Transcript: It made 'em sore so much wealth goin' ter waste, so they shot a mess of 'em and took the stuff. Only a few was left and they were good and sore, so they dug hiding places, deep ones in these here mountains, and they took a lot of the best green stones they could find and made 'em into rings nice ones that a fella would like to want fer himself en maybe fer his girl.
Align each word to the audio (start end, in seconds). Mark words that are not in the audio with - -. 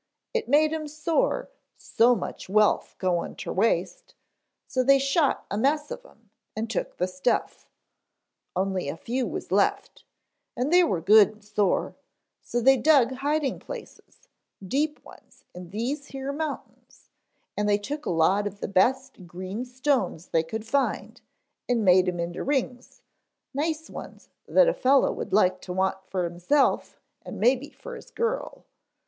It 0.33 0.49
made 0.49 0.73
'em 0.73 0.87
sore 0.87 1.51
so 1.77 2.15
much 2.15 2.49
wealth 2.49 2.95
goin' 2.97 3.35
ter 3.35 3.51
waste, 3.53 4.15
so 4.65 4.81
they 4.83 4.97
shot 4.97 5.45
a 5.51 5.59
mess 5.59 5.91
of 5.91 6.03
'em 6.03 6.31
and 6.55 6.67
took 6.67 6.97
the 6.97 7.05
stuff. 7.05 7.69
Only 8.55 8.89
a 8.89 8.97
few 8.97 9.27
was 9.27 9.51
left 9.51 10.03
and 10.57 10.73
they 10.73 10.83
were 10.83 11.01
good 11.01 11.29
and 11.29 11.45
sore, 11.45 11.95
so 12.41 12.59
they 12.61 12.77
dug 12.77 13.11
hiding 13.11 13.59
places, 13.59 14.27
deep 14.67 15.05
ones 15.05 15.43
in 15.53 15.69
these 15.69 16.07
here 16.07 16.33
mountains, 16.33 17.11
and 17.55 17.69
they 17.69 17.77
took 17.77 18.07
a 18.07 18.09
lot 18.09 18.47
of 18.47 18.59
the 18.59 18.67
best 18.67 19.27
green 19.27 19.63
stones 19.65 20.29
they 20.29 20.41
could 20.41 20.65
find 20.65 21.21
and 21.69 21.85
made 21.85 22.09
'em 22.09 22.19
into 22.19 22.43
rings 22.43 23.03
nice 23.53 23.87
ones 23.87 24.29
that 24.47 24.67
a 24.67 24.73
fella 24.73 25.11
would 25.11 25.31
like 25.31 25.61
to 25.61 25.71
want 25.71 26.03
fer 26.07 26.23
himself 26.23 26.99
en 27.23 27.39
maybe 27.39 27.69
fer 27.69 27.95
his 27.95 28.09
girl. 28.09 28.65